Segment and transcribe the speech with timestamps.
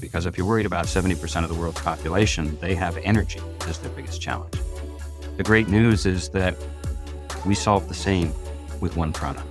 [0.00, 3.90] Because if you're worried about 70% of the world's population, they have energy as their
[3.90, 4.54] biggest challenge.
[5.36, 6.56] The great news is that
[7.44, 8.32] we solve the same
[8.80, 9.46] with one product.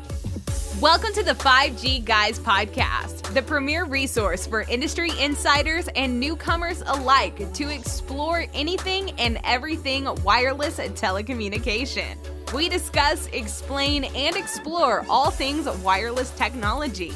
[0.82, 7.52] Welcome to the 5G Guys podcast, the premier resource for industry insiders and newcomers alike
[7.54, 12.16] to explore anything and everything wireless telecommunication.
[12.54, 17.14] We discuss, explain, and explore all things wireless technology.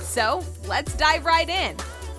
[0.00, 1.76] So let's dive right in.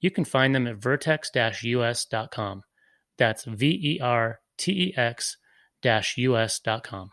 [0.00, 2.62] You can find them at vertex us.com.
[3.16, 5.36] That's V E R T E X
[5.84, 7.10] us.com.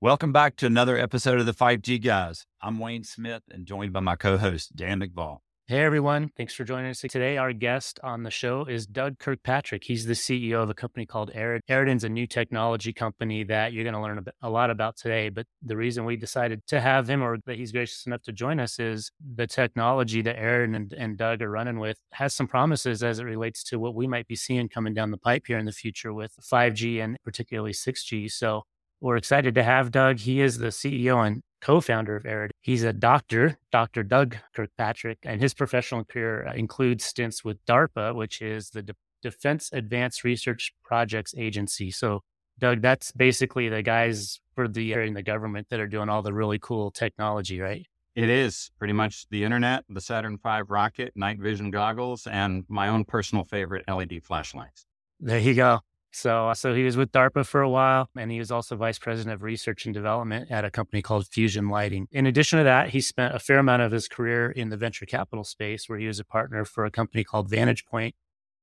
[0.00, 2.46] Welcome back to another episode of the 5G Guys.
[2.62, 5.38] I'm Wayne Smith and joined by my co host, Dan McVaugh.
[5.66, 7.38] Hey everyone, thanks for joining us today.
[7.38, 9.82] Our guest on the show is Doug Kirkpatrick.
[9.82, 11.60] He's the CEO of a company called Eridan.
[11.70, 15.30] Eridan's a new technology company that you're going to learn a lot about today.
[15.30, 18.60] But the reason we decided to have him or that he's gracious enough to join
[18.60, 23.02] us is the technology that Eridan and, and Doug are running with has some promises
[23.02, 25.64] as it relates to what we might be seeing coming down the pipe here in
[25.64, 28.30] the future with 5G and particularly 6G.
[28.30, 28.64] So
[29.00, 30.18] we're excited to have Doug.
[30.18, 32.50] He is the CEO and co founder of Eridan.
[32.60, 34.02] He's a doctor, Dr.
[34.02, 38.94] Doug Kirkpatrick, and his professional career uh, includes stints with DARPA, which is the De-
[39.22, 41.90] Defense Advanced Research Projects Agency.
[41.90, 42.20] So,
[42.58, 46.34] Doug, that's basically the guys for the in the government that are doing all the
[46.34, 47.86] really cool technology, right?
[48.14, 52.88] It is pretty much the internet, the Saturn V rocket, night vision goggles, and my
[52.88, 54.86] own personal favorite LED flashlights.
[55.18, 55.80] There you go.
[56.14, 59.00] So, uh, so he was with DARPA for a while, and he was also vice
[59.00, 62.06] president of research and development at a company called Fusion Lighting.
[62.12, 65.06] In addition to that, he spent a fair amount of his career in the venture
[65.06, 68.14] capital space, where he was a partner for a company called Vantage Point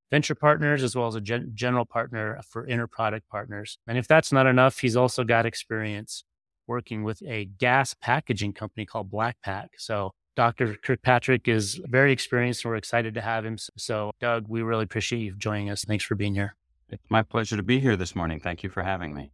[0.10, 3.78] Venture Partners, as well as a gen- general partner for Interproduct Partners.
[3.86, 6.24] And if that's not enough, he's also got experience
[6.68, 9.68] working with a gas packaging company called Blackpack.
[9.78, 10.78] So Dr.
[10.82, 13.58] Kirkpatrick is very experienced, and we're excited to have him.
[13.78, 15.84] So, Doug, we really appreciate you joining us.
[15.84, 16.56] Thanks for being here.
[16.92, 18.40] It's my pleasure to be here this morning.
[18.40, 19.32] Thank you for having me.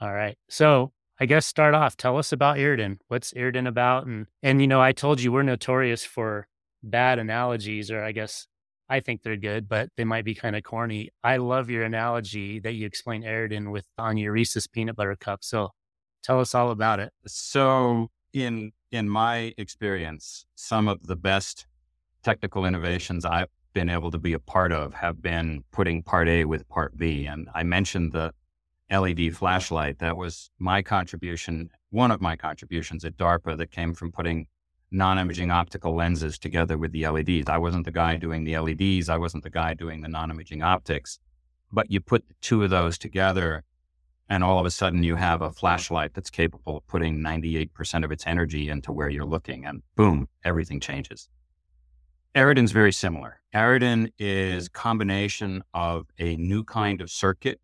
[0.00, 0.36] All right.
[0.48, 1.96] So I guess start off.
[1.96, 2.98] Tell us about Eridan.
[3.06, 4.06] What's Eridan about?
[4.06, 6.48] And and you know, I told you we're notorious for
[6.82, 8.48] bad analogies, or I guess
[8.88, 11.10] I think they're good, but they might be kind of corny.
[11.22, 15.44] I love your analogy that you explain Eridan with on your Reese's peanut butter cup.
[15.44, 15.70] So
[16.24, 17.12] tell us all about it.
[17.26, 21.66] So in in my experience, some of the best
[22.24, 26.44] technical innovations I've been able to be a part of have been putting part A
[26.44, 27.26] with part B.
[27.26, 28.32] And I mentioned the
[28.90, 30.00] LED flashlight.
[30.00, 34.48] That was my contribution, one of my contributions at DARPA that came from putting
[34.90, 37.48] non imaging optical lenses together with the LEDs.
[37.48, 40.60] I wasn't the guy doing the LEDs, I wasn't the guy doing the non imaging
[40.60, 41.20] optics.
[41.70, 43.62] But you put two of those together,
[44.28, 48.10] and all of a sudden you have a flashlight that's capable of putting 98% of
[48.10, 51.28] its energy into where you're looking, and boom, everything changes.
[52.34, 53.40] Eridan's very similar.
[53.54, 54.72] Eridan is mm.
[54.72, 57.60] combination of a new kind of circuit.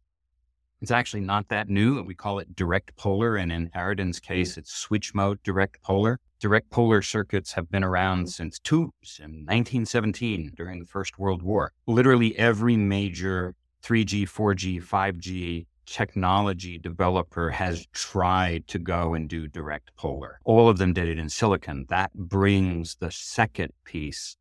[0.81, 2.03] It's actually not that new.
[2.03, 3.37] We call it direct polar.
[3.37, 4.27] And in Eridan's mm.
[4.27, 6.19] case, it's switch mode direct polar.
[6.41, 8.29] Direct polar circuits have been around mm.
[8.31, 11.73] since tubes in 1917 during the First World War.
[11.87, 19.95] Literally every major 3G, 4G, 5G technology developer has tried to go and do direct
[19.97, 20.41] polar.
[20.45, 21.85] All of them did it in silicon.
[21.91, 24.37] That brings the second piece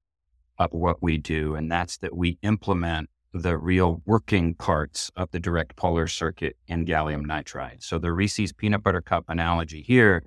[0.57, 5.39] of what we do, and that's that we implement the real working parts of the
[5.39, 7.81] direct polar circuit in gallium nitride.
[7.81, 10.23] So the Reese's peanut butter cup analogy here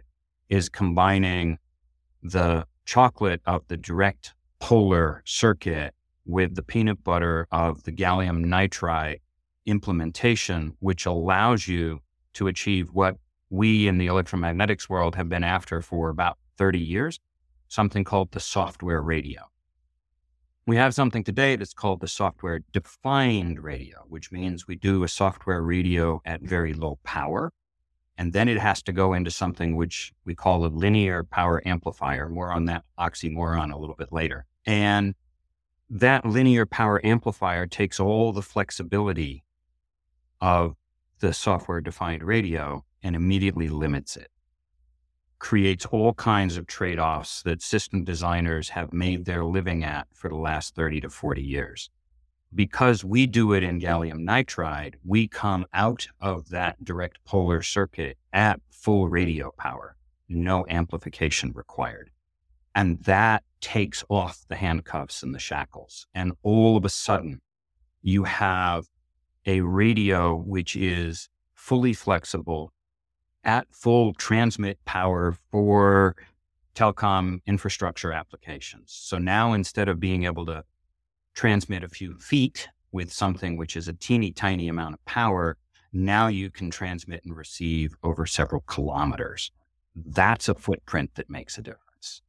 [0.48, 1.58] is combining
[2.22, 5.94] the chocolate of the direct polar circuit
[6.24, 9.20] with the peanut butter of the gallium nitride
[9.66, 12.00] implementation, which allows you
[12.34, 13.16] to achieve what
[13.50, 17.20] we in the electromagnetics world have been after for about 30 years,
[17.68, 19.42] something called the software radio.
[20.68, 25.08] We have something today that's called the software defined radio, which means we do a
[25.08, 27.52] software radio at very low power.
[28.18, 32.28] And then it has to go into something which we call a linear power amplifier.
[32.28, 34.44] More on that oxymoron a little bit later.
[34.66, 35.14] And
[35.88, 39.44] that linear power amplifier takes all the flexibility
[40.40, 40.74] of
[41.20, 44.32] the software defined radio and immediately limits it.
[45.38, 50.28] Creates all kinds of trade offs that system designers have made their living at for
[50.28, 51.90] the last 30 to 40 years.
[52.54, 58.16] Because we do it in gallium nitride, we come out of that direct polar circuit
[58.32, 59.96] at full radio power,
[60.28, 62.10] no amplification required.
[62.74, 66.06] And that takes off the handcuffs and the shackles.
[66.14, 67.40] And all of a sudden,
[68.02, 68.86] you have
[69.46, 72.72] a radio which is fully flexible,
[73.46, 76.16] at full transmit power for
[76.74, 78.92] telecom infrastructure applications.
[78.92, 80.64] So now instead of being able to
[81.34, 85.56] transmit a few feet with something which is a teeny tiny amount of power,
[85.92, 89.50] now you can transmit and receive over several kilometers.
[89.94, 92.22] That's a footprint that makes a difference.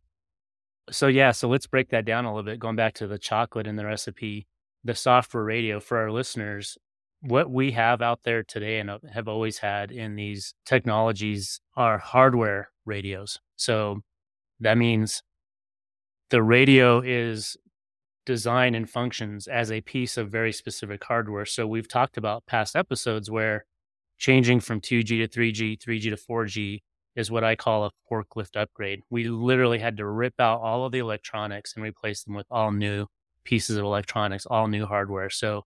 [0.90, 2.60] So, yeah, so let's break that down a little bit.
[2.60, 4.48] Going back to the chocolate in the recipe,
[4.86, 6.78] the software radio for our listeners,
[7.28, 11.98] what we have out there today and uh, have always had in these technologies are
[11.98, 13.40] hardware radios.
[13.58, 14.02] So
[14.62, 15.24] that means
[16.30, 17.58] the radio is
[18.26, 21.46] designed and functions as a piece of very specific hardware.
[21.46, 23.66] So we've talked about past episodes where
[24.18, 26.80] changing from 2G to 3G, 3G to 4G
[27.18, 29.02] is what I call a forklift upgrade.
[29.10, 32.72] We literally had to rip out all of the electronics and replace them with all
[32.72, 33.08] new
[33.44, 35.30] pieces of electronics, all new hardware.
[35.30, 35.64] So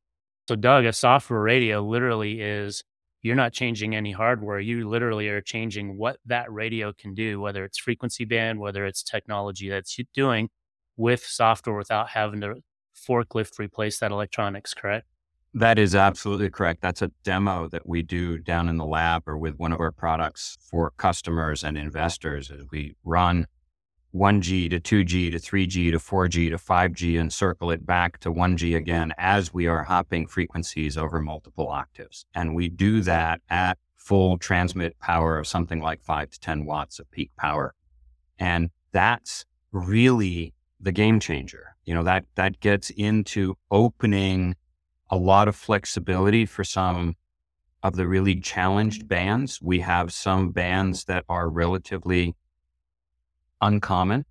[0.52, 2.84] so, Doug, a software radio literally is
[3.22, 4.60] you're not changing any hardware.
[4.60, 9.02] You literally are changing what that radio can do, whether it's frequency band, whether it's
[9.02, 10.50] technology that's doing
[10.98, 12.56] with software without having to
[12.94, 15.08] forklift replace that electronics, correct?
[15.54, 16.82] That is absolutely correct.
[16.82, 19.94] That's a demo that we do down in the lab or with one of our
[19.94, 23.48] products for customers and investors as we run
[24.14, 28.76] 1G to 2G to 3G to 4G to 5G and circle it back to 1G
[28.76, 32.26] again as we are hopping frequencies over multiple octaves.
[32.36, 37.00] And we do that at full transmit power of something like five to 10 watts
[37.00, 37.74] of peak power.
[38.38, 41.76] And that's really the game changer.
[41.86, 44.56] You know, that, that gets into opening
[45.10, 47.16] a lot of flexibility for some
[47.84, 49.60] of the really challenged bands.
[49.62, 52.36] We have some bands that are relatively
[53.62, 54.26] uncommon.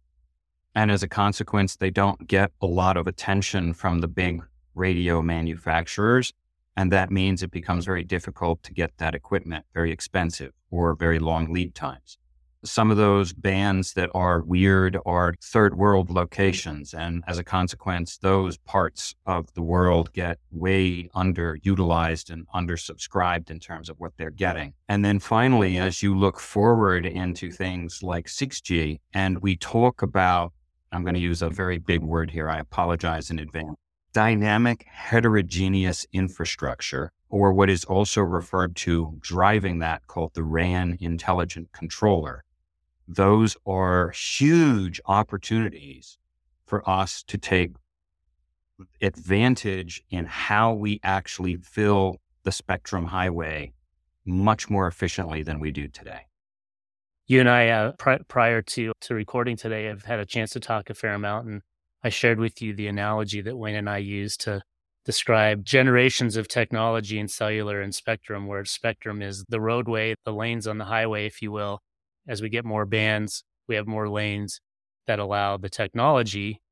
[0.74, 4.42] And as a consequence, they don't get a lot of attention from the big
[4.74, 6.32] radio manufacturers.
[6.76, 11.18] And that means it becomes very difficult to get that equipment, very expensive or very
[11.18, 12.18] long lead times
[12.64, 16.92] some of those bands that are weird are third world locations.
[16.92, 23.60] And as a consequence, those parts of the world get way underutilized and undersubscribed in
[23.60, 24.74] terms of what they're getting.
[24.88, 30.52] And then finally, as you look forward into things like 6G, and we talk about,
[30.92, 32.50] I'm going to use a very big word here.
[32.50, 33.76] I apologize in advance.
[34.12, 41.70] Dynamic heterogeneous infrastructure or what is also referred to driving that called the RAN intelligent
[41.72, 42.44] controller
[43.10, 46.16] those are huge opportunities
[46.64, 47.72] for us to take
[49.02, 53.72] advantage in how we actually fill the spectrum highway
[54.24, 56.20] much more efficiently than we do today.
[57.26, 60.60] You and I, uh, pri- prior to, to recording today, have had a chance to
[60.60, 61.48] talk a fair amount.
[61.48, 61.62] And
[62.04, 64.62] I shared with you the analogy that Wayne and I use to
[65.04, 70.68] describe generations of technology in cellular and spectrum, where spectrum is the roadway, the lanes
[70.68, 71.80] on the highway, if you will,
[72.30, 74.60] as we get more bands, we have more lanes
[75.08, 76.62] that allow the technology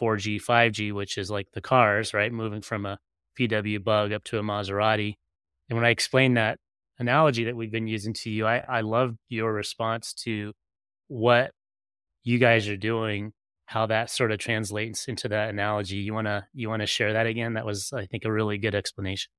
[0.00, 2.32] 4G, 5G, which is like the cars, right?
[2.32, 2.98] Moving from a
[3.38, 5.14] VW bug up to a Maserati.
[5.68, 6.58] And when I explain that
[7.00, 10.52] analogy that we've been using to you, I, I love your response to
[11.08, 11.50] what
[12.22, 13.32] you guys are doing,
[13.66, 15.96] how that sort of translates into that analogy.
[15.96, 17.54] You wanna you wanna share that again?
[17.54, 19.30] That was, I think, a really good explanation.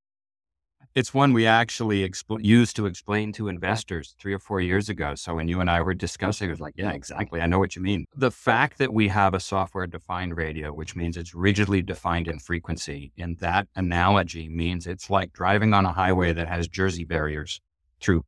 [0.94, 5.14] It's one we actually expl- used to explain to investors three or four years ago.
[5.14, 7.40] So when you and I were discussing, it was like, yeah, exactly.
[7.40, 8.06] I know what you mean.
[8.16, 12.40] The fact that we have a software defined radio, which means it's rigidly defined in
[12.40, 17.60] frequency, in that analogy means it's like driving on a highway that has Jersey barriers
[18.00, 18.24] through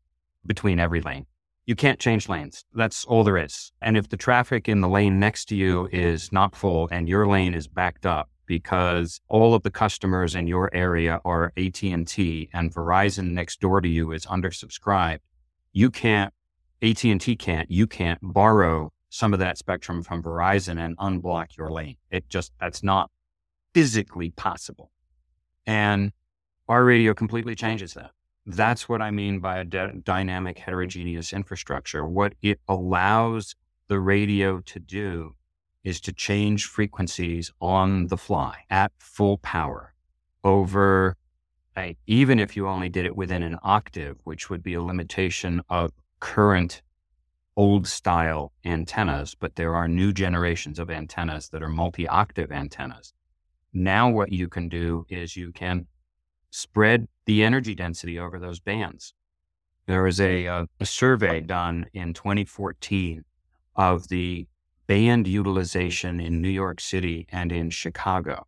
[0.46, 1.26] between every lane.
[1.66, 2.64] You can't change lanes.
[2.74, 3.72] That's all there is.
[3.80, 7.26] And if the traffic in the lane next to you is not full and your
[7.26, 12.74] lane is backed up, because all of the customers in your area are AT&T and
[12.74, 15.20] Verizon next door to you is undersubscribed.
[15.72, 16.32] You can't
[16.82, 21.96] AT&T can't, you can't borrow some of that spectrum from Verizon and unblock your lane.
[22.10, 23.10] It just that's not
[23.74, 24.90] physically possible.
[25.66, 26.12] And
[26.68, 28.10] our radio completely changes that.
[28.46, 32.04] That's what I mean by a dynamic heterogeneous infrastructure.
[32.04, 33.54] What it allows
[33.88, 35.36] the radio to do
[35.84, 39.94] is to change frequencies on the fly at full power
[40.44, 41.16] over,
[41.76, 45.62] a, even if you only did it within an octave, which would be a limitation
[45.68, 46.82] of current
[47.56, 53.12] old style antennas, but there are new generations of antennas that are multi octave antennas.
[53.72, 55.86] Now, what you can do is you can
[56.50, 59.14] spread the energy density over those bands.
[59.86, 63.24] There was a, a, a survey done in 2014
[63.74, 64.46] of the
[64.92, 68.46] band utilization in New York City and in Chicago.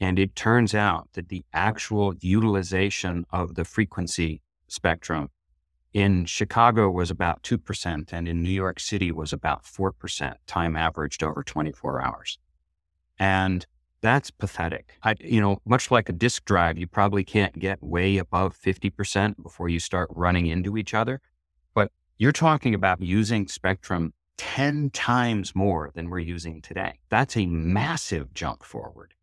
[0.00, 5.28] And it turns out that the actual utilization of the frequency spectrum
[5.92, 11.22] in Chicago was about 2%, and in New York City was about 4%, time averaged
[11.22, 12.38] over 24 hours.
[13.18, 13.66] And
[14.00, 14.94] that's pathetic.
[15.02, 19.42] I, you know, much like a disk drive, you probably can't get way above 50%
[19.42, 21.20] before you start running into each other.
[21.74, 26.98] But you're talking about using spectrum 10 times more than we're using today.
[27.08, 29.14] That's a massive jump forward.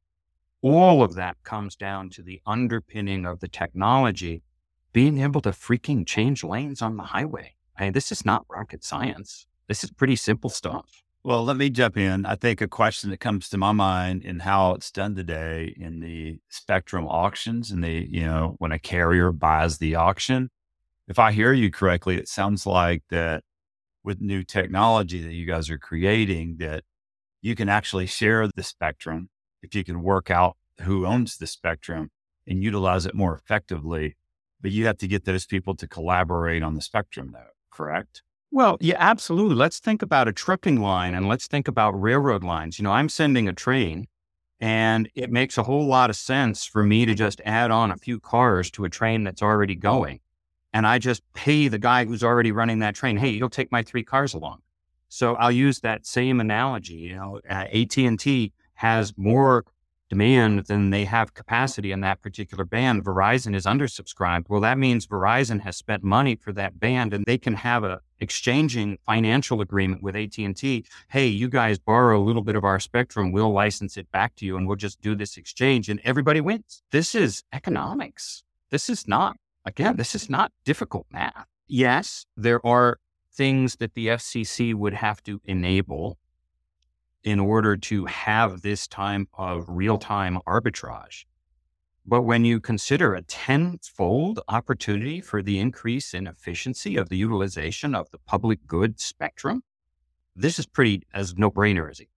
[0.61, 4.43] All of that comes down to the underpinning of the technology
[4.91, 7.55] being able to freaking change lanes on the highway.
[7.77, 9.45] I mean, this is not rocket science.
[9.67, 11.03] This is pretty simple stuff.
[11.23, 12.25] Well, let me jump in.
[12.25, 15.99] I think a question that comes to my mind in how it's done today in
[15.99, 20.49] the spectrum auctions and the, you know, when a carrier buys the auction,
[21.07, 23.43] if I hear you correctly, it sounds like that
[24.03, 26.83] with new technology that you guys are creating, that
[27.41, 29.29] you can actually share the spectrum
[29.61, 32.11] if you can work out who owns the spectrum
[32.47, 34.15] and utilize it more effectively
[34.61, 38.23] but you have to get those people to collaborate on the spectrum, though, correct?
[38.51, 39.55] Well, yeah, absolutely.
[39.55, 42.79] Let's think about a trucking line and let's think about railroad lines.
[42.79, 44.07] You know, I'm sending a train
[44.59, 47.97] and it makes a whole lot of sense for me to just add on a
[47.97, 50.19] few cars to a train that's already going.
[50.73, 53.81] And I just pay the guy who's already running that train, hey, you'll take my
[53.81, 54.61] three cars along.
[55.07, 56.95] So I'll use that same analogy.
[56.95, 59.65] You know, uh, AT&T has more
[60.09, 63.05] demand than they have capacity in that particular band.
[63.05, 64.45] Verizon is undersubscribed.
[64.49, 68.01] Well, that means Verizon has spent money for that band and they can have a
[68.19, 70.85] exchanging financial agreement with AT&T.
[71.09, 74.45] Hey, you guys borrow a little bit of our spectrum, we'll license it back to
[74.45, 76.81] you and we'll just do this exchange and everybody wins.
[76.91, 78.43] This is economics.
[78.71, 81.47] This is not again, this is not difficult math.
[81.67, 82.99] Yes, there are
[83.33, 86.17] things that the FCC would have to enable
[87.23, 91.25] in order to have this time of real time arbitrage.
[92.05, 97.93] But when you consider a tenfold opportunity for the increase in efficiency of the utilization
[97.93, 99.61] of the public good spectrum,
[100.35, 102.07] this is pretty as no brainer as it.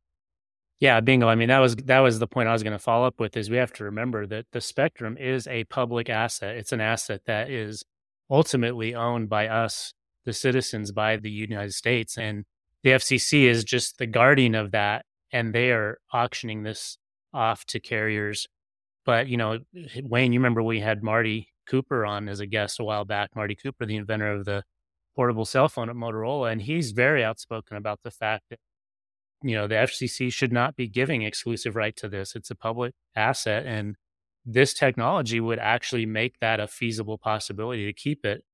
[0.83, 1.29] Yeah, bingo.
[1.29, 3.37] I mean, that was that was the point I was going to follow up with.
[3.37, 6.57] Is we have to remember that the spectrum is a public asset.
[6.57, 7.85] It's an asset that is
[8.29, 12.45] ultimately owned by us, the citizens, by the United States, and
[12.83, 16.99] the FCC is just the guardian of that, and they are auctioning this
[17.33, 18.49] off to carriers.
[19.07, 19.61] But you know,
[20.03, 23.31] Wayne, you remember we had Marty Cooper on as a guest a while back.
[23.37, 24.65] Marty Cooper, the inventor of the
[25.15, 28.59] portable cell phone at Motorola, and he's very outspoken about the fact that
[29.43, 32.35] you know the FCC should not be giving exclusive right to this.
[32.35, 33.97] It's a public asset, and
[34.45, 38.45] this technology would actually make that a feasible possibility to keep it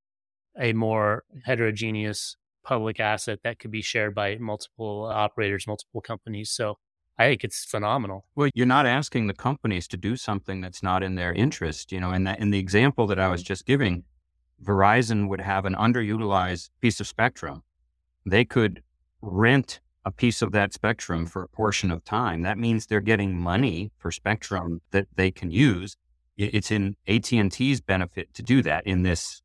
[0.59, 6.51] a more heterogeneous public asset that could be shared by multiple operators, multiple companies.
[6.51, 6.77] So
[7.19, 8.27] I think it's phenomenal.
[8.35, 11.93] Well, you're not asking the companies to do something that's not in their interest.
[11.93, 14.05] You know, in in the example that I was just giving,
[14.63, 17.63] Verizon would have an underutilized piece of spectrum.
[18.27, 18.83] They could
[19.23, 22.41] rent a piece of that spectrum for a portion of time.
[22.41, 25.97] That means they're getting money for spectrum that they can use.
[26.39, 29.43] It's in AT&T's benefit to do that in this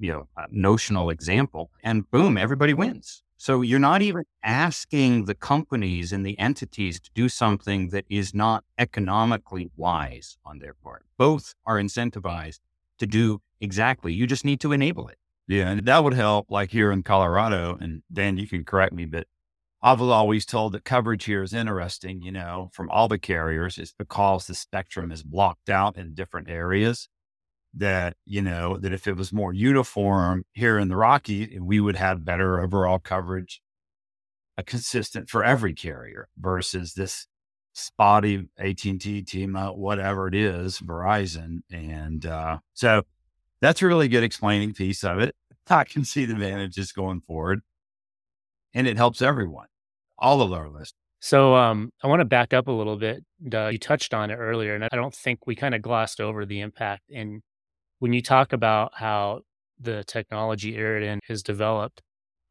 [0.00, 3.22] you know, uh, notional example, and boom, everybody wins.
[3.36, 8.34] So you're not even asking the companies and the entities to do something that is
[8.34, 11.04] not economically wise on their part.
[11.18, 12.60] Both are incentivized
[12.98, 14.12] to do exactly.
[14.12, 15.18] You just need to enable it.
[15.46, 16.50] Yeah, and that would help.
[16.50, 19.26] Like here in Colorado, and Dan, you can correct me, but
[19.82, 22.22] I was always told that coverage here is interesting.
[22.22, 26.50] You know, from all the carriers, it's because the spectrum is blocked out in different
[26.50, 27.08] areas
[27.74, 31.96] that, you know, that if it was more uniform here in the Rocky, we would
[31.96, 33.62] have better overall coverage,
[34.58, 37.26] a consistent for every carrier versus this
[37.72, 41.60] spotty AT&T, team, whatever it is, Verizon.
[41.70, 43.02] And uh, so
[43.60, 45.34] that's a really good explaining piece of it.
[45.70, 47.60] I can see the advantages going forward.
[48.74, 49.66] And it helps everyone,
[50.20, 50.94] all of our listeners.
[51.20, 53.24] So um, I want to back up a little bit.
[53.40, 56.60] You touched on it earlier, and I don't think we kind of glossed over the
[56.60, 57.42] impact And
[57.98, 59.42] when you talk about how
[59.78, 62.02] the technology Eridan has developed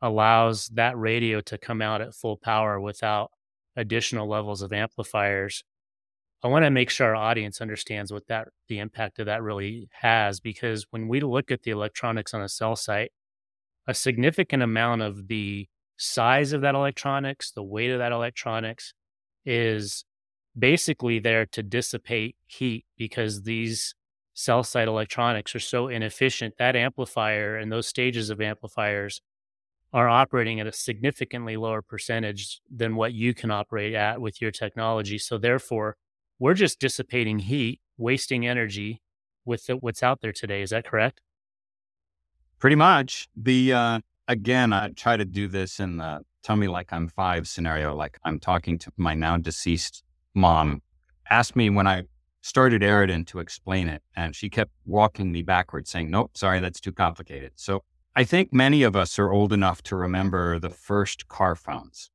[0.01, 3.31] allows that radio to come out at full power without
[3.75, 5.63] additional levels of amplifiers.
[6.43, 9.89] I want to make sure our audience understands what that the impact of that really
[9.91, 13.11] has because when we look at the electronics on a cell site,
[13.88, 15.67] a significant amount of the
[16.00, 18.94] size of that electronics, the weight of that electronics
[19.46, 20.06] is
[20.58, 23.94] basically there to dissipate heat because these
[24.34, 26.56] cell site electronics are so inefficient.
[26.58, 29.22] That amplifier and those stages of amplifiers
[29.91, 34.51] are operating at a significantly lower percentage than what you can operate at with your
[34.51, 35.18] technology.
[35.18, 35.98] So therefore,
[36.38, 39.01] we're just dissipating heat, wasting energy
[39.46, 40.62] with the, what's out there today.
[40.62, 41.22] Is that correct?
[42.60, 43.27] Pretty much.
[43.36, 47.48] The uh, again, I try to do this in the tell me like I'm five
[47.48, 50.81] scenario, like I'm talking to my now deceased mom.
[51.29, 52.03] Asked me when I
[52.41, 56.79] started Eridan to explain it, and she kept walking me backwards, saying, "Nope, sorry, that's
[56.79, 57.83] too complicated." So
[58.15, 62.12] I think many of us are old enough to remember the first car phones.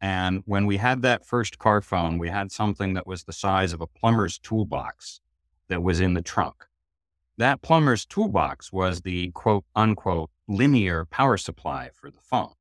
[0.00, 3.74] And when we had that first car phone, we had something that was the size
[3.74, 5.20] of a plumber's toolbox
[5.68, 6.64] that was in the trunk.
[7.36, 12.52] That plumber's toolbox was the quote unquote linear power supply for the phone.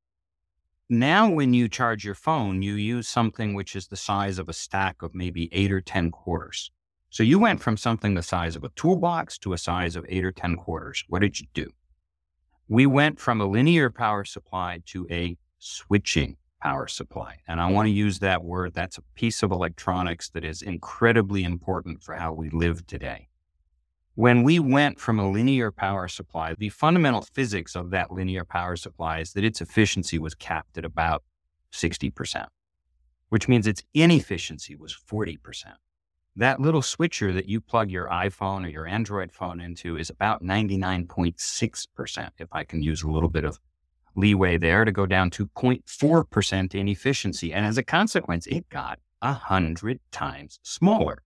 [0.90, 4.54] Now, when you charge your phone, you use something which is the size of a
[4.54, 6.72] stack of maybe eight or 10 quarters.
[7.10, 10.24] So you went from something the size of a toolbox to a size of eight
[10.24, 11.04] or 10 quarters.
[11.08, 11.72] What did you do?
[12.68, 17.38] We went from a linear power supply to a switching power supply.
[17.48, 18.76] And I want to use that word.
[18.76, 23.30] That's a piece of electronics that is incredibly important for how we live today.
[24.20, 28.76] When we went from a linear power supply, the fundamental physics of that linear power
[28.76, 31.24] supply is that its efficiency was capped at about
[31.72, 32.48] 60%,
[33.30, 35.38] which means its inefficiency was 40%.
[36.36, 40.44] That little switcher that you plug your iPhone or your Android phone into is about
[40.44, 43.58] 99.6%, if I can use a little bit of
[44.18, 47.54] leeway there to go down to 0.4% in efficiency.
[47.54, 51.24] And as a consequence, it got 100 times smaller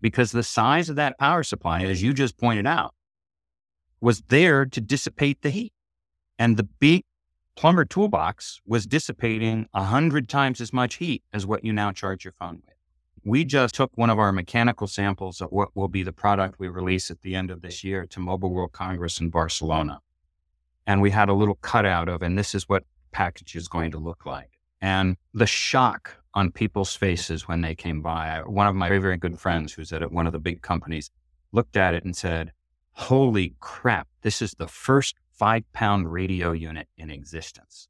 [0.00, 2.94] because the size of that power supply, as you just pointed out,
[4.00, 5.72] was there to dissipate the heat.
[6.38, 7.04] And the big
[7.56, 12.32] plumber toolbox was dissipating 100 times as much heat as what you now charge your
[12.32, 12.76] phone with.
[13.24, 16.68] We just took one of our mechanical samples of what will be the product we
[16.68, 20.00] release at the end of this year to Mobile World Congress in Barcelona.
[20.86, 23.98] And we had a little cutout of, and this is what package is going to
[23.98, 24.50] look like.
[24.80, 28.40] And the shock on people's faces when they came by.
[28.46, 31.10] One of my very, very good friends who's at one of the big companies
[31.50, 32.52] looked at it and said,
[32.92, 37.88] Holy crap, this is the first five pound radio unit in existence.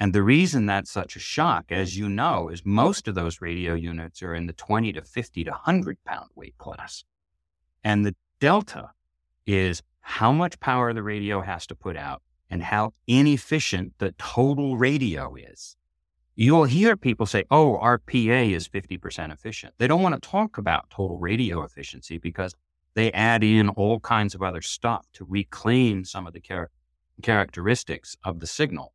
[0.00, 3.74] And the reason that's such a shock, as you know, is most of those radio
[3.74, 7.04] units are in the 20 to 50 to 100 pound weight class.
[7.84, 8.90] And the delta
[9.46, 14.76] is how much power the radio has to put out and how inefficient the total
[14.76, 15.76] radio is
[16.38, 19.74] you'll hear people say, oh, our PA is 50% efficient.
[19.76, 22.54] They don't want to talk about total radio efficiency because
[22.94, 26.70] they add in all kinds of other stuff to reclaim some of the char-
[27.24, 28.92] characteristics of the signal.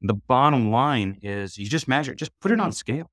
[0.00, 3.10] The bottom line is you just measure, just put it on scale.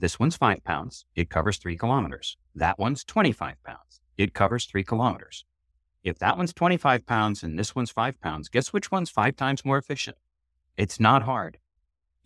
[0.00, 2.38] This one's five pounds, it covers three kilometers.
[2.54, 5.44] That one's 25 pounds, it covers three kilometers.
[6.02, 9.62] If that one's 25 pounds and this one's five pounds, guess which one's five times
[9.62, 10.16] more efficient?
[10.78, 11.58] It's not hard.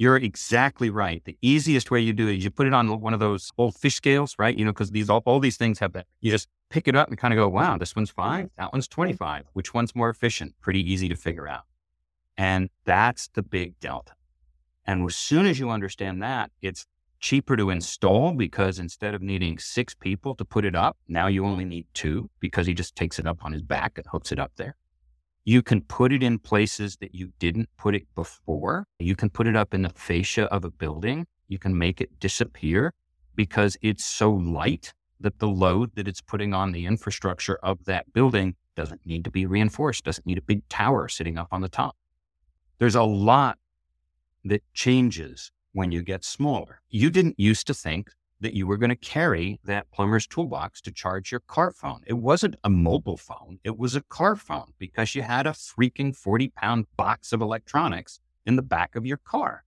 [0.03, 1.23] You're exactly right.
[1.25, 3.77] The easiest way you do it is you put it on one of those old
[3.77, 4.59] fish scales, right?
[4.59, 6.07] You know, because these all, all these things have that.
[6.21, 8.88] You just pick it up and kind of go, wow, this one's five, that one's
[8.88, 9.45] 25.
[9.53, 10.57] Which one's more efficient?
[10.61, 11.67] Pretty easy to figure out.
[12.37, 14.15] And that's the big delta.
[14.85, 16.85] And as soon as you understand that, it's
[17.21, 21.47] cheaper to install because instead of needing six people to put it up, now you
[21.47, 24.41] only need two because he just takes it up on his back and hooks it
[24.41, 24.75] up there.
[25.44, 28.87] You can put it in places that you didn't put it before.
[29.00, 31.26] You can put it up in the fascia of a building.
[31.48, 32.94] You can make it disappear
[33.35, 38.12] because it's so light that the load that it's putting on the infrastructure of that
[38.12, 41.68] building doesn't need to be reinforced, doesn't need a big tower sitting up on the
[41.68, 41.96] top.
[42.78, 43.59] There's a lot
[44.44, 46.81] that changes when you get smaller.
[46.88, 48.11] You didn't used to think
[48.42, 52.02] that you were going to carry that plumber's toolbox to charge your car phone.
[52.07, 56.14] It wasn't a mobile phone, it was a car phone because you had a freaking
[56.14, 59.64] 40 pound box of electronics in the back of your car.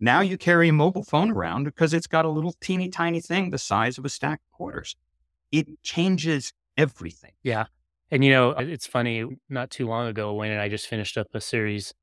[0.00, 3.50] Now you carry a mobile phone around because it's got a little teeny tiny thing
[3.50, 4.96] the size of a stack of quarters.
[5.52, 7.32] It changes everything.
[7.42, 7.66] Yeah.
[8.10, 11.28] And you know, it's funny, not too long ago, Wayne and I just finished up
[11.34, 11.94] a series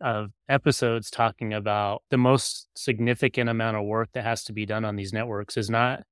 [0.00, 4.84] of episodes talking about the most significant amount of work that has to be done
[4.84, 6.02] on these networks is not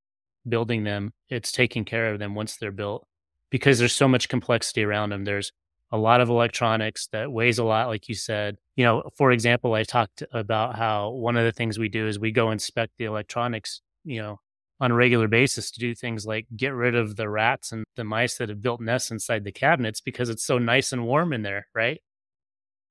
[0.49, 3.07] building them, it's taking care of them once they're built
[3.51, 5.25] because there's so much complexity around them.
[5.25, 5.53] There's
[5.91, 8.57] a lot of electronics that weighs a lot, like you said.
[8.77, 12.19] You know, for example, I talked about how one of the things we do is
[12.19, 14.41] we go inspect the electronics, you know,
[14.81, 18.05] on a regular basis to do things like get rid of the rats and the
[18.05, 21.43] mice that have built nests inside the cabinets because it's so nice and warm in
[21.43, 22.01] there, right?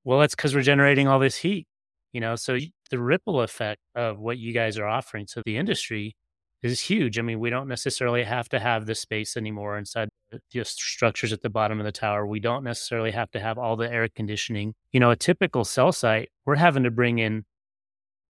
[0.08, 1.66] Well, that's because we're generating all this heat.
[2.14, 2.56] You know, so
[2.90, 6.16] the ripple effect of what you guys are offering to the industry
[6.62, 7.18] is huge.
[7.18, 11.42] I mean, we don't necessarily have to have the space anymore inside the structures at
[11.42, 12.26] the bottom of the tower.
[12.26, 14.72] We don't necessarily have to have all the air conditioning.
[14.92, 17.44] You know, a typical cell site, we're having to bring in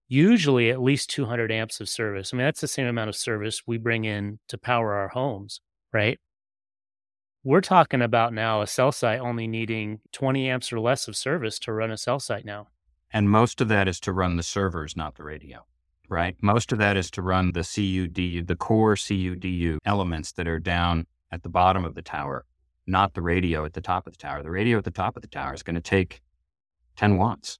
[0.09, 2.33] usually at least 200 amps of service.
[2.33, 5.61] I mean, that's the same amount of service we bring in to power our homes,
[5.93, 6.19] right?
[7.43, 11.57] We're talking about now a cell site only needing 20 amps or less of service
[11.59, 12.67] to run a cell site now.
[13.11, 15.65] And most of that is to run the servers, not the radio
[16.09, 16.35] right?
[16.41, 21.05] Most of that is to run the CUDU, the core CUDU elements that are down
[21.31, 22.45] at the bottom of the tower,
[22.87, 24.41] not the radio at the top of the tower.
[24.41, 26.21] The radio at the top of the tower is going to take
[26.97, 27.59] 10 watts.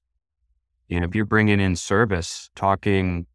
[0.88, 3.26] You know, if you're bringing in service, talking,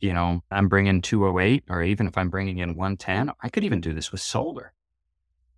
[0.00, 3.80] you know, I'm bringing 208, or even if I'm bringing in 110, I could even
[3.80, 4.72] do this with solar.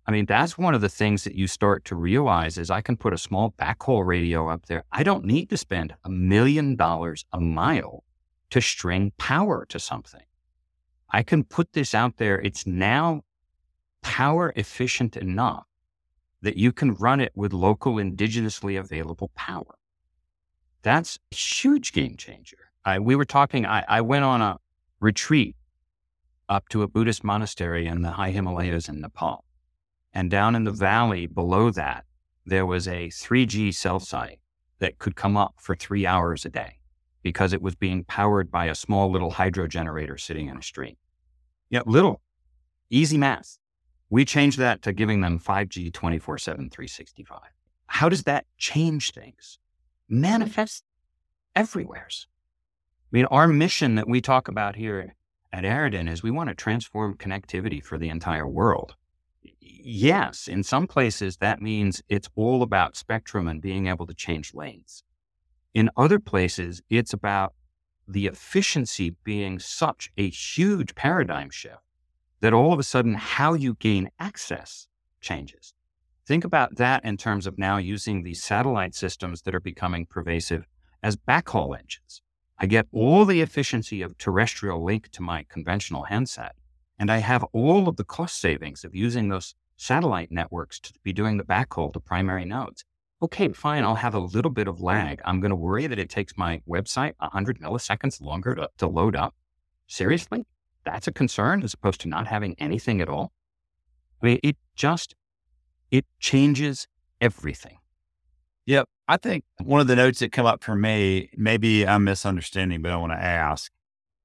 [0.05, 2.97] I mean, that's one of the things that you start to realize is I can
[2.97, 4.83] put a small backhaul radio up there.
[4.91, 8.03] I don't need to spend a million dollars a mile
[8.49, 10.23] to string power to something.
[11.11, 12.39] I can put this out there.
[12.39, 13.21] It's now
[14.01, 15.65] power efficient enough
[16.41, 19.77] that you can run it with local indigenously available power.
[20.81, 22.71] That's a huge game changer.
[22.85, 24.57] I, we were talking, I, I went on a
[24.99, 25.55] retreat
[26.47, 29.45] up to a Buddhist monastery in the high Himalayas in Nepal.
[30.13, 32.05] And down in the valley below that,
[32.45, 34.39] there was a 3G cell site
[34.79, 36.79] that could come up for three hours a day
[37.21, 40.95] because it was being powered by a small little hydro generator sitting in a stream.
[41.69, 42.21] Yeah, little,
[42.89, 43.59] easy math.
[44.09, 47.39] We changed that to giving them 5G 24 7, 365.
[47.87, 49.59] How does that change things?
[50.07, 50.83] Manifest
[51.55, 52.27] everywheres.
[53.11, 55.15] I mean, our mission that we talk about here
[55.51, 58.95] at Eridan is we want to transform connectivity for the entire world.
[59.41, 64.53] Yes, in some places that means it's all about spectrum and being able to change
[64.53, 65.03] lanes.
[65.73, 67.53] In other places, it's about
[68.07, 71.83] the efficiency being such a huge paradigm shift
[72.41, 74.87] that all of a sudden how you gain access
[75.21, 75.73] changes.
[76.25, 80.67] Think about that in terms of now using these satellite systems that are becoming pervasive
[81.01, 82.21] as backhaul engines.
[82.57, 86.55] I get all the efficiency of terrestrial link to my conventional handset,
[86.99, 91.13] and I have all of the cost savings of using those satellite networks to be
[91.13, 92.83] doing the backhaul to primary nodes
[93.21, 95.21] okay, fine, I'll have a little bit of lag.
[95.25, 99.15] I'm going to worry that it takes my website 100 milliseconds longer to, to load
[99.15, 99.35] up.
[99.87, 100.45] Seriously?
[100.85, 103.31] That's a concern as opposed to not having anything at all?
[104.21, 105.15] I mean, it just,
[105.91, 106.87] it changes
[107.19, 107.77] everything.
[108.65, 108.87] Yep.
[109.07, 112.91] I think one of the notes that come up for me, maybe I'm misunderstanding, but
[112.91, 113.71] I want to ask.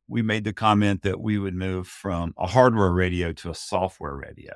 [0.06, 4.14] We made the comment that we would move from a hardware radio to a software
[4.14, 4.54] radio.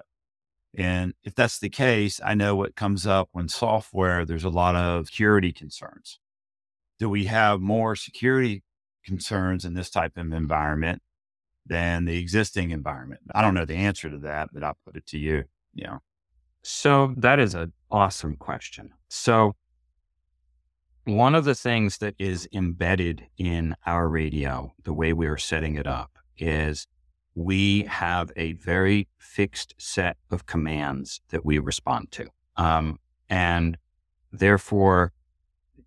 [0.77, 4.77] And if that's the case, I know what comes up when software, there's a lot
[4.77, 6.21] of security concerns.
[6.99, 8.63] Do we have more security
[9.05, 11.01] concerns in this type of environment
[11.65, 13.23] than the existing environment?
[13.35, 15.45] I don't know the answer to that, but I'll put it to you.
[15.75, 15.99] Yeah.
[16.63, 18.91] So that is an awesome question.
[19.09, 19.57] So
[21.09, 25.77] one of the things that is embedded in our radio, the way we are setting
[25.77, 26.87] it up, is
[27.35, 32.29] we have a very fixed set of commands that we respond to.
[32.57, 32.99] Um,
[33.31, 33.79] and
[34.33, 35.13] therefore,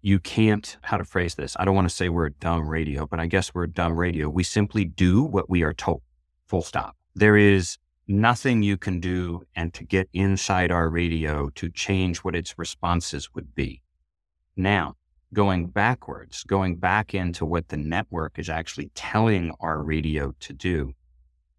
[0.01, 1.55] you can't, how to phrase this?
[1.59, 3.95] I don't want to say we're a dumb radio, but I guess we're a dumb
[3.95, 4.27] radio.
[4.27, 6.01] We simply do what we are told,
[6.47, 6.95] full stop.
[7.13, 12.35] There is nothing you can do and to get inside our radio to change what
[12.35, 13.81] its responses would be.
[14.55, 14.95] Now,
[15.33, 20.93] going backwards, going back into what the network is actually telling our radio to do,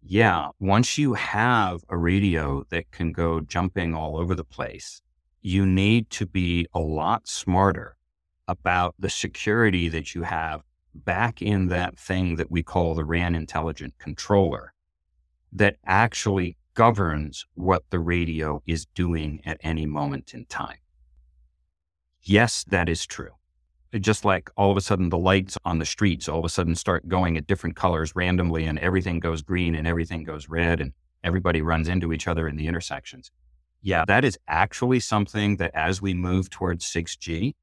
[0.01, 5.01] yeah, once you have a radio that can go jumping all over the place,
[5.41, 7.97] you need to be a lot smarter
[8.47, 10.61] about the security that you have
[10.93, 14.73] back in that thing that we call the RAN intelligent controller
[15.51, 20.77] that actually governs what the radio is doing at any moment in time.
[22.21, 23.31] Yes, that is true
[24.01, 26.75] just like all of a sudden the lights on the streets all of a sudden
[26.75, 30.93] start going at different colors randomly and everything goes green and everything goes red and
[31.23, 33.31] everybody runs into each other in the intersections.
[33.81, 37.53] Yeah, that is actually something that as we move towards 6G,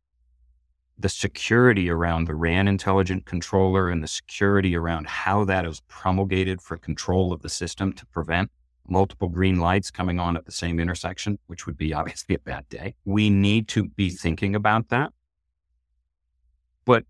[0.99, 6.61] the security around the RAN intelligent controller and the security around how that is promulgated
[6.61, 8.51] for control of the system to prevent
[8.87, 12.69] multiple green lights coming on at the same intersection, which would be obviously a bad
[12.69, 12.95] day.
[13.07, 15.13] We need to be thinking about that
[16.85, 17.05] but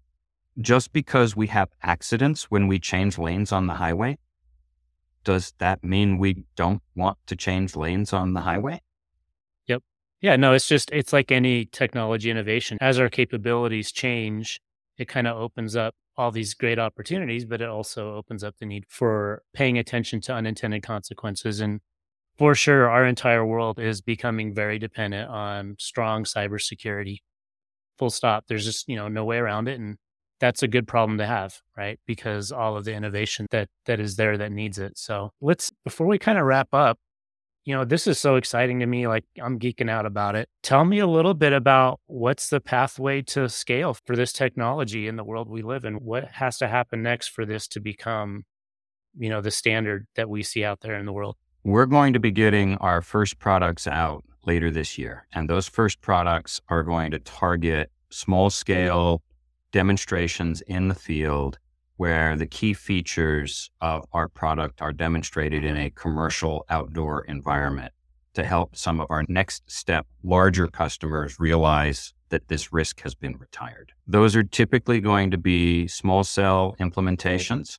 [0.60, 4.18] just because we have accidents when we change lanes on the highway,
[5.24, 8.80] does that mean we don't want to change lanes on the highway?
[9.66, 9.82] Yep.
[10.20, 12.78] Yeah, no, it's just, it's like any technology innovation.
[12.80, 14.60] As our capabilities change,
[14.98, 18.66] it kind of opens up all these great opportunities, but it also opens up the
[18.66, 21.60] need for paying attention to unintended consequences.
[21.60, 21.80] And
[22.36, 27.18] for sure, our entire world is becoming very dependent on strong cybersecurity.
[28.00, 28.46] Full stop.
[28.48, 29.78] There's just, you know, no way around it.
[29.78, 29.98] And
[30.40, 32.00] that's a good problem to have, right?
[32.06, 34.96] Because all of the innovation that that is there that needs it.
[34.96, 36.98] So let's before we kind of wrap up,
[37.66, 39.06] you know, this is so exciting to me.
[39.06, 40.48] Like I'm geeking out about it.
[40.62, 45.16] Tell me a little bit about what's the pathway to scale for this technology in
[45.16, 45.96] the world we live in.
[45.96, 48.44] What has to happen next for this to become,
[49.18, 51.36] you know, the standard that we see out there in the world?
[51.64, 55.26] We're going to be getting our first products out later this year.
[55.32, 59.22] And those first products are going to target small scale
[59.72, 61.58] demonstrations in the field
[61.96, 67.92] where the key features of our product are demonstrated in a commercial outdoor environment
[68.32, 73.36] to help some of our next step larger customers realize that this risk has been
[73.36, 73.92] retired.
[74.06, 77.78] Those are typically going to be small cell implementations.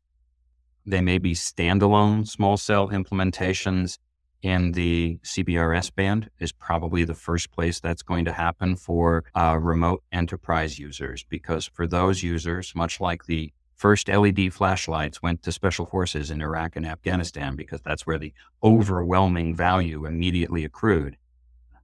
[0.85, 3.97] They may be standalone small cell implementations
[4.41, 9.57] in the CBRS band is probably the first place that's going to happen for uh,
[9.61, 15.51] remote enterprise users, because for those users, much like the first LED flashlights went to
[15.51, 21.17] special forces in Iraq and Afghanistan, because that's where the overwhelming value immediately accrued.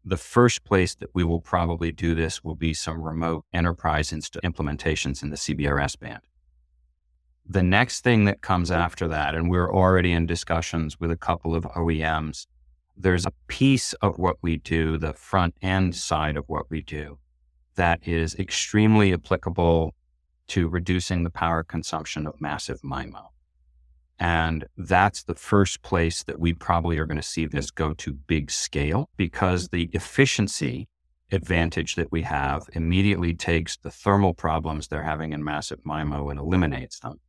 [0.05, 4.37] The first place that we will probably do this will be some remote enterprise inst-
[4.43, 6.21] implementations in the CBRS band.
[7.49, 11.55] The next thing that comes after that, and we're already in discussions with a couple
[11.55, 12.45] of OEMs,
[12.97, 17.19] there's a piece of what we do, the front end side of what we do,
[17.75, 19.93] that is extremely applicable
[20.47, 23.27] to reducing the power consumption of massive MIMO.
[24.19, 28.13] And that's the first place that we probably are going to see this go to
[28.13, 30.89] big scale because the efficiency
[31.31, 36.39] advantage that we have immediately takes the thermal problems they're having in massive MIMO and
[36.39, 37.21] eliminates them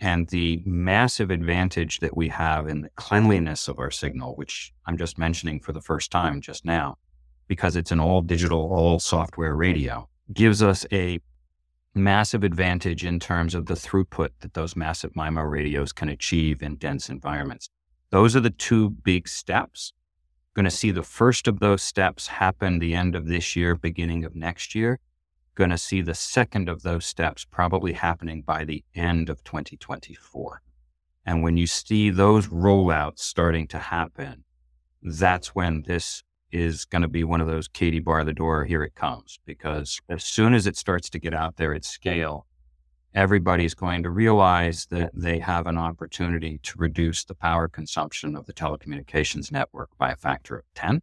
[0.00, 4.96] and the massive advantage that we have in the cleanliness of our signal, which I'm
[4.96, 6.96] just mentioning for the first time just now,
[7.48, 11.20] because it's an all digital, all software radio, gives us a
[11.94, 16.76] massive advantage in terms of the throughput that those massive MIMO radios can achieve in
[16.76, 17.68] dense environments.
[18.10, 19.92] Those are the two big steps.
[20.54, 24.24] Going to see the first of those steps happen the end of this year, beginning
[24.24, 24.98] of next year
[25.60, 30.62] going to see the second of those steps probably happening by the end of 2024.
[31.26, 34.44] And when you see those rollouts starting to happen,
[35.02, 38.82] that's when this is going to be one of those Katie bar the door, here
[38.82, 39.38] it comes.
[39.44, 42.46] Because as soon as it starts to get out there at scale,
[43.14, 48.46] everybody's going to realize that they have an opportunity to reduce the power consumption of
[48.46, 51.02] the telecommunications network by a factor of 10.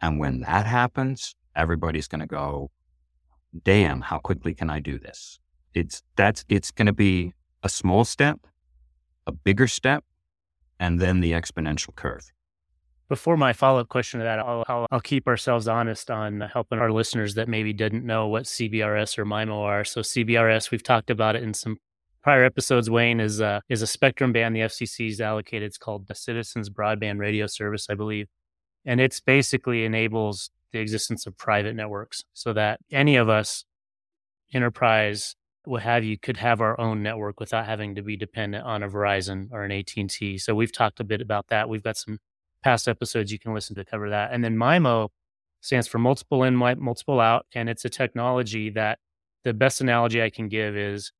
[0.00, 2.72] And when that happens, everybody's going to go,
[3.64, 5.38] damn, how quickly can I do this?
[5.74, 8.46] It's that's it's going to be a small step,
[9.26, 10.04] a bigger step,
[10.78, 12.30] and then the exponential curve.
[13.08, 16.80] Before my follow up question to that, I'll, I'll, I'll, keep ourselves honest on helping
[16.80, 19.84] our listeners that maybe didn't know what CBRS or MIMO are.
[19.84, 21.76] So CBRS, we've talked about it in some
[22.24, 22.90] prior episodes.
[22.90, 25.68] Wayne is a, is a spectrum band the FCC's allocated.
[25.68, 28.26] It's called the Citizens Broadband Radio Service, I believe,
[28.86, 33.64] and it's basically enables the existence of private networks so that any of us,
[34.54, 38.84] enterprise, what have you, could have our own network without having to be dependent on
[38.84, 40.38] a Verizon or an AT&T.
[40.38, 41.68] So we've talked a bit about that.
[41.68, 42.18] We've got some
[42.62, 44.32] past episodes you can listen to cover that.
[44.32, 45.08] And then MIMO
[45.60, 47.46] stands for multiple in, multiple out.
[47.52, 49.00] And it's a technology that
[49.42, 51.10] the best analogy I can give is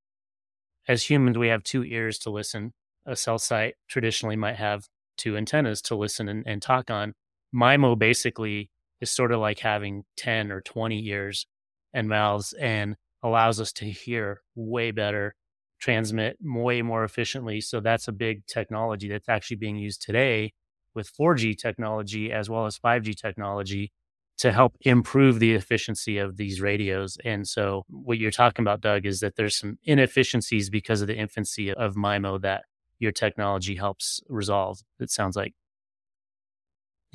[0.86, 2.72] as humans, we have two ears to listen.
[3.04, 7.14] A cell site traditionally might have two antennas to listen and, and talk on.
[7.56, 11.46] MIMO basically is sort of like having 10 or 20 ears
[11.94, 15.34] and mouths and allows us to hear way better,
[15.80, 17.60] transmit way more efficiently.
[17.60, 20.52] So that's a big technology that's actually being used today
[20.94, 23.92] with 4G technology as well as 5G technology
[24.38, 27.16] to help improve the efficiency of these radios.
[27.24, 31.16] And so what you're talking about, Doug, is that there's some inefficiencies because of the
[31.16, 32.64] infancy of MIMO that
[32.98, 34.80] your technology helps resolve.
[35.00, 35.54] It sounds like.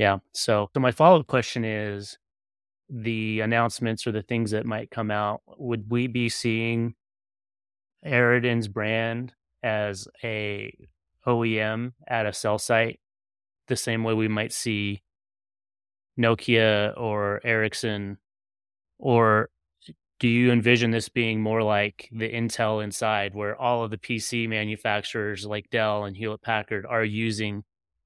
[0.01, 0.17] Yeah.
[0.33, 2.17] So, so my follow up question is
[2.89, 5.41] the announcements or the things that might come out.
[5.59, 6.95] Would we be seeing
[8.03, 10.75] Eridan's brand as a
[11.27, 12.99] OEM at a cell site
[13.67, 15.03] the same way we might see
[16.19, 18.17] Nokia or Ericsson?
[18.97, 19.51] Or
[20.19, 24.49] do you envision this being more like the Intel inside, where all of the PC
[24.49, 27.63] manufacturers like Dell and Hewlett Packard are using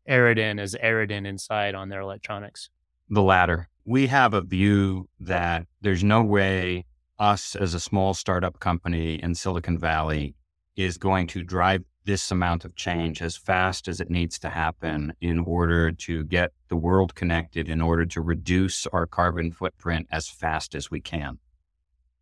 [0.10, 2.70] Eridan as Eridan inside on their electronics?
[3.10, 3.70] The latter.
[3.86, 6.86] We have a view that there's no way
[7.20, 10.36] us as a small startup company in Silicon Valley
[10.76, 15.14] is going to drive this amount of change as fast as it needs to happen
[15.22, 20.30] in order to get the world connected, in order to reduce our carbon footprint as
[20.30, 21.40] fast as we can.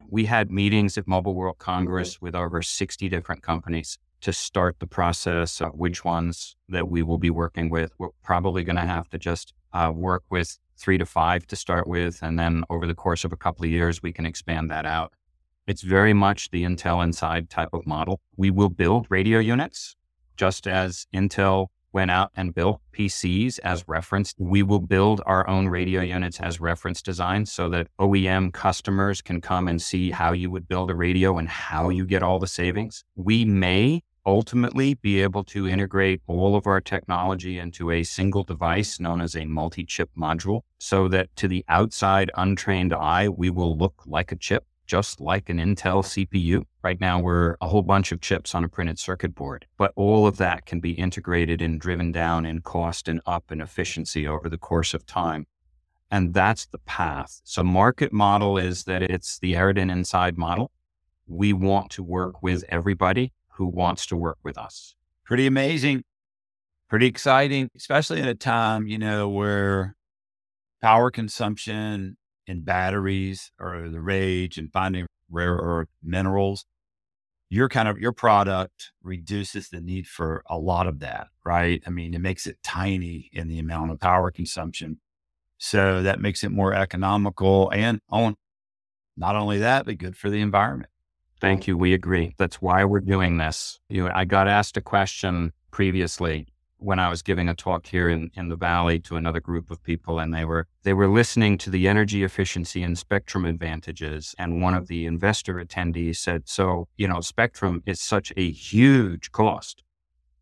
[0.09, 4.87] We had meetings at Mobile World Congress with over 60 different companies to start the
[4.87, 7.91] process which ones that we will be working with.
[7.97, 11.87] We're probably going to have to just uh, work with three to five to start
[11.87, 12.19] with.
[12.21, 15.13] And then over the course of a couple of years, we can expand that out.
[15.67, 18.21] It's very much the Intel Inside type of model.
[18.37, 19.95] We will build radio units
[20.35, 24.33] just as Intel went out and built PCs as reference.
[24.37, 29.41] We will build our own radio units as reference designs so that OEM customers can
[29.41, 32.47] come and see how you would build a radio and how you get all the
[32.47, 33.03] savings.
[33.15, 38.99] We may ultimately be able to integrate all of our technology into a single device
[38.99, 43.77] known as a multi chip module so that to the outside untrained eye, we will
[43.77, 46.63] look like a chip, just like an Intel CPU.
[46.81, 50.27] Right now, we're a whole bunch of chips on a printed circuit board, but all
[50.27, 54.49] of that can be integrated and driven down in cost and up in efficiency over
[54.49, 55.45] the course of time.
[56.11, 57.41] And that's the path.
[57.43, 60.71] So, market model is that it's the Eridan Inside model.
[61.25, 64.95] We want to work with everybody who wants to work with us.
[65.25, 66.03] Pretty amazing.
[66.89, 69.95] Pretty exciting, especially at a time, you know, where
[70.81, 76.65] power consumption and batteries are the rage and finding rare earth minerals.
[77.49, 81.83] Your kind of your product reduces the need for a lot of that, right?
[81.85, 84.99] I mean, it makes it tiny in the amount of power consumption.
[85.57, 88.35] So that makes it more economical and on
[89.17, 90.89] not only that, but good for the environment.
[91.43, 91.77] Thank you.
[91.77, 92.33] We agree.
[92.37, 93.77] That's why we're doing this.
[93.89, 98.07] You know, I got asked a question previously when I was giving a talk here
[98.07, 101.57] in, in the valley to another group of people and they were they were listening
[101.57, 106.87] to the energy efficiency and spectrum advantages and one of the investor attendees said so
[106.95, 109.83] you know spectrum is such a huge cost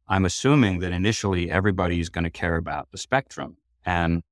[0.08, 4.24] i'm assuming that initially everybody's going to care about the spectrum and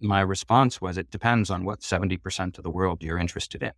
[0.00, 3.72] my response was it depends on what 70% of the world you're interested in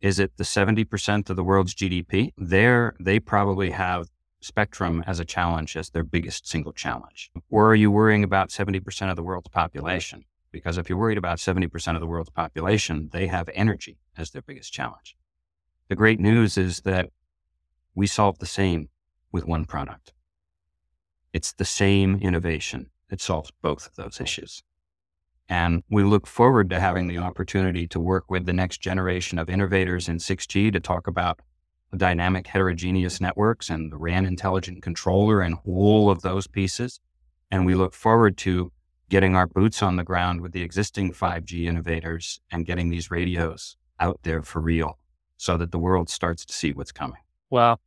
[0.00, 2.32] is it the 70% of the world's GDP?
[2.36, 4.08] There, they probably have
[4.40, 7.30] spectrum as a challenge as their biggest single challenge.
[7.50, 10.24] Or are you worrying about 70% of the world's population?
[10.52, 14.42] Because if you're worried about 70% of the world's population, they have energy as their
[14.42, 15.16] biggest challenge.
[15.88, 17.10] The great news is that
[17.94, 18.88] we solve the same
[19.32, 20.12] with one product.
[21.32, 24.62] It's the same innovation that solves both of those issues.
[25.48, 29.48] And we look forward to having the opportunity to work with the next generation of
[29.48, 31.40] innovators in 6G to talk about
[31.96, 37.00] dynamic heterogeneous networks and the RAN intelligent controller and all of those pieces.
[37.50, 38.72] And we look forward to
[39.08, 43.76] getting our boots on the ground with the existing 5G innovators and getting these radios
[44.00, 44.98] out there for real
[45.36, 47.20] so that the world starts to see what's coming.
[47.50, 47.80] Well,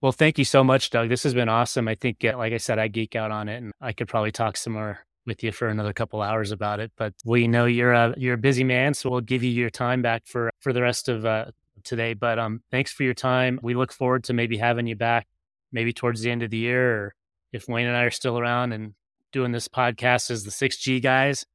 [0.00, 1.08] well, thank you so much, Doug.
[1.08, 1.86] This has been awesome.
[1.86, 4.56] I think, like I said, I geek out on it and I could probably talk
[4.56, 6.92] some more with you for another couple hours about it.
[6.96, 10.02] But we know you're a you're a busy man, so we'll give you your time
[10.02, 11.46] back for for the rest of uh,
[11.82, 12.14] today.
[12.14, 13.58] But um, thanks for your time.
[13.62, 15.26] We look forward to maybe having you back,
[15.72, 17.14] maybe towards the end of the year, or
[17.52, 18.94] if Wayne and I are still around and
[19.32, 21.46] doing this podcast as the six G guys.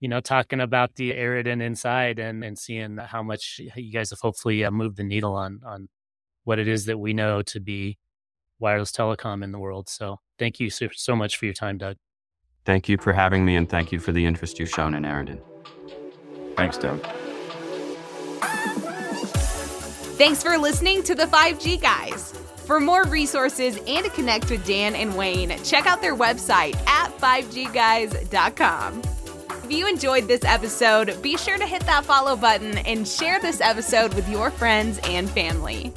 [0.00, 4.20] You know, talking about the Eridan inside and and seeing how much you guys have
[4.20, 5.88] hopefully uh, moved the needle on on
[6.44, 7.98] what it is that we know to be
[8.58, 9.88] wireless telecom in the world.
[9.88, 11.96] So thank you so, so much for your time, Doug.
[12.64, 15.40] Thank you for having me and thank you for the interest you've shown in Eridan.
[16.56, 17.04] Thanks, Doug.
[20.16, 22.32] Thanks for listening to the 5G Guys.
[22.66, 27.10] For more resources and to connect with Dan and Wayne, check out their website at
[27.18, 29.02] 5gguys.com.
[29.64, 33.60] If you enjoyed this episode, be sure to hit that follow button and share this
[33.60, 35.92] episode with your friends and family.